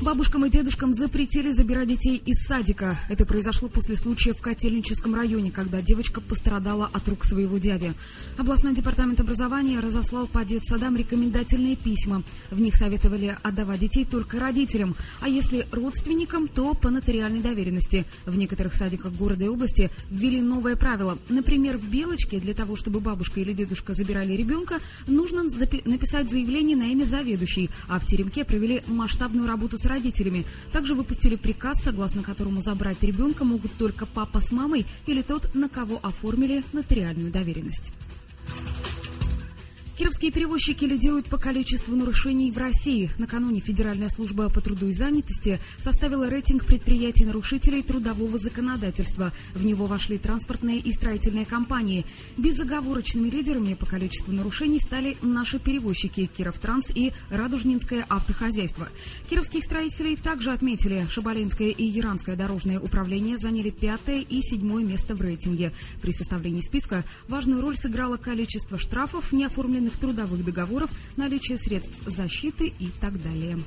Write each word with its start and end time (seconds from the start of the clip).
Бабушкам 0.00 0.46
и 0.46 0.50
дедушкам 0.50 0.92
запретили 0.92 1.50
забирать 1.50 1.88
детей 1.88 2.22
из 2.24 2.46
садика. 2.46 2.96
Это 3.08 3.26
произошло 3.26 3.68
после 3.68 3.96
случая 3.96 4.32
в 4.32 4.40
Котельническом 4.40 5.14
районе, 5.14 5.50
когда 5.50 5.82
девочка 5.82 6.20
пострадала 6.20 6.88
от 6.92 7.06
рук 7.08 7.24
своего 7.24 7.58
дяди. 7.58 7.92
Областной 8.36 8.74
департамент 8.74 9.18
образования 9.18 9.80
разослал 9.80 10.28
по 10.28 10.44
детсадам 10.44 10.96
рекомендательные 10.96 11.74
письма. 11.74 12.22
В 12.50 12.60
них 12.60 12.76
советовали 12.76 13.36
отдавать 13.42 13.80
детей 13.80 14.04
только 14.04 14.38
родителям, 14.38 14.94
а 15.20 15.28
если 15.28 15.66
родственникам, 15.72 16.46
то 16.46 16.74
по 16.74 16.90
нотариальной 16.90 17.40
доверенности. 17.40 18.06
В 18.24 18.36
некоторых 18.36 18.74
садиках 18.74 19.12
города 19.12 19.44
и 19.44 19.48
области 19.48 19.90
ввели 20.10 20.40
новое 20.40 20.76
правило. 20.76 21.18
Например, 21.28 21.76
в 21.76 21.90
Белочке 21.90 22.38
для 22.38 22.54
того, 22.54 22.76
чтобы 22.76 23.00
бабушка 23.00 23.40
или 23.40 23.52
дедушка 23.52 23.94
забирали 23.94 24.34
ребенка, 24.34 24.78
нужно 25.08 25.42
написать 25.42 26.30
заявление 26.30 26.76
на 26.76 26.84
имя 26.84 27.04
заведующей, 27.04 27.68
а 27.88 27.98
в 27.98 28.06
Теремке 28.06 28.44
провели 28.44 28.82
масштабную 28.86 29.48
работу 29.48 29.76
с 29.76 29.87
родителями. 29.88 30.44
Также 30.72 30.94
выпустили 30.94 31.36
приказ, 31.36 31.82
согласно 31.82 32.22
которому 32.22 32.60
забрать 32.60 33.02
ребенка 33.02 33.44
могут 33.44 33.72
только 33.72 34.06
папа 34.06 34.40
с 34.40 34.52
мамой 34.52 34.86
или 35.06 35.22
тот, 35.22 35.54
на 35.54 35.68
кого 35.68 35.98
оформили 36.02 36.62
нотариальную 36.72 37.32
доверенность. 37.32 37.92
Кировские 39.98 40.30
перевозчики 40.30 40.84
лидируют 40.84 41.26
по 41.26 41.38
количеству 41.38 41.96
нарушений 41.96 42.52
в 42.52 42.56
России. 42.56 43.10
Накануне 43.18 43.60
Федеральная 43.60 44.08
служба 44.08 44.48
по 44.48 44.60
труду 44.60 44.86
и 44.86 44.92
занятости 44.92 45.58
составила 45.82 46.28
рейтинг 46.28 46.64
предприятий-нарушителей 46.66 47.82
трудового 47.82 48.38
законодательства. 48.38 49.32
В 49.54 49.64
него 49.64 49.86
вошли 49.86 50.16
транспортные 50.16 50.78
и 50.78 50.92
строительные 50.92 51.46
компании. 51.46 52.06
Безоговорочными 52.36 53.28
лидерами 53.28 53.74
по 53.74 53.86
количеству 53.86 54.32
нарушений 54.32 54.78
стали 54.78 55.16
наши 55.20 55.58
перевозчики 55.58 56.26
Кировтранс 56.26 56.90
и 56.94 57.12
Радужнинское 57.30 58.06
автохозяйство. 58.08 58.88
Кировских 59.28 59.64
строителей 59.64 60.14
также 60.14 60.52
отметили. 60.52 61.08
Шабалинское 61.10 61.70
и 61.70 61.84
Яранское 61.84 62.36
дорожное 62.36 62.78
управление 62.78 63.36
заняли 63.36 63.70
пятое 63.70 64.20
и 64.20 64.42
седьмое 64.42 64.84
место 64.84 65.16
в 65.16 65.20
рейтинге. 65.20 65.72
При 66.00 66.12
составлении 66.12 66.60
списка 66.60 67.02
важную 67.26 67.60
роль 67.60 67.76
сыграло 67.76 68.16
количество 68.16 68.78
штрафов, 68.78 69.32
не 69.32 69.44
оформленных 69.44 69.87
коллективных 69.88 69.98
трудовых 69.98 70.44
договоров, 70.44 70.90
наличие 71.16 71.58
средств 71.58 71.94
защиты 72.06 72.72
и 72.78 72.88
так 73.00 73.20
далее. 73.22 73.58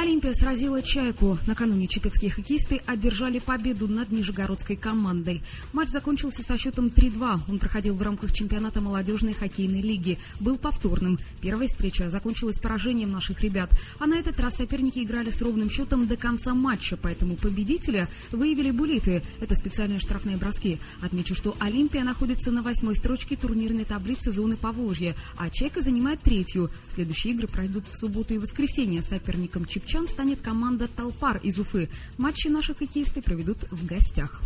Олимпия 0.00 0.32
сразила 0.32 0.82
«Чайку». 0.82 1.36
Накануне 1.46 1.86
чепецкие 1.86 2.30
хоккеисты 2.30 2.80
одержали 2.86 3.38
победу 3.38 3.86
над 3.86 4.10
нижегородской 4.10 4.74
командой. 4.74 5.42
Матч 5.74 5.90
закончился 5.90 6.42
со 6.42 6.56
счетом 6.56 6.86
3-2. 6.86 7.40
Он 7.50 7.58
проходил 7.58 7.94
в 7.96 8.00
рамках 8.00 8.32
чемпионата 8.32 8.80
молодежной 8.80 9.34
хоккейной 9.34 9.82
лиги. 9.82 10.16
Был 10.40 10.56
повторным. 10.56 11.18
Первая 11.42 11.68
встреча 11.68 12.08
закончилась 12.08 12.60
поражением 12.60 13.10
наших 13.10 13.42
ребят. 13.42 13.70
А 13.98 14.06
на 14.06 14.14
этот 14.14 14.40
раз 14.40 14.54
соперники 14.54 15.00
играли 15.00 15.30
с 15.30 15.42
ровным 15.42 15.68
счетом 15.68 16.06
до 16.06 16.16
конца 16.16 16.54
матча, 16.54 16.96
поэтому 16.96 17.36
победителя 17.36 18.08
выявили 18.32 18.70
булиты. 18.70 19.22
Это 19.38 19.54
специальные 19.54 19.98
штрафные 19.98 20.38
броски. 20.38 20.78
Отмечу, 21.02 21.34
что 21.34 21.54
Олимпия 21.58 22.04
находится 22.04 22.50
на 22.50 22.62
восьмой 22.62 22.96
строчке 22.96 23.36
турнирной 23.36 23.84
таблицы 23.84 24.32
зоны 24.32 24.56
Поволжья, 24.56 25.14
а 25.36 25.50
«Чайка» 25.50 25.82
занимает 25.82 26.22
третью. 26.22 26.70
Следующие 26.88 27.34
игры 27.34 27.48
пройдут 27.48 27.84
в 27.92 27.98
субботу 27.98 28.32
и 28.32 28.38
воскресенье. 28.38 29.02
Соперником 29.02 29.66
Чепчан 29.66 29.90
Чан 30.00 30.08
станет 30.08 30.40
команда 30.40 30.88
«Толпар» 30.88 31.38
из 31.42 31.58
Уфы. 31.58 31.90
Матчи 32.16 32.48
наши 32.48 32.74
хоккеисты 32.74 33.20
проведут 33.20 33.58
в 33.70 33.84
гостях. 33.84 34.40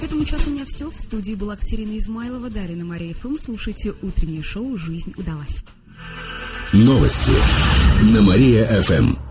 К 0.00 0.04
этому 0.04 0.24
часу 0.24 0.50
у 0.50 0.52
меня 0.52 0.64
все. 0.64 0.92
В 0.92 1.00
студии 1.00 1.34
была 1.34 1.56
Катерина 1.56 1.98
Измайлова, 1.98 2.48
Дарина 2.48 2.84
Мария 2.84 3.14
ФМ. 3.14 3.36
Слушайте 3.36 3.94
утреннее 4.00 4.44
шоу 4.44 4.78
«Жизнь 4.78 5.12
удалась». 5.16 5.64
Новости 6.72 7.32
на 8.14 8.22
Мария-ФМ. 8.22 9.27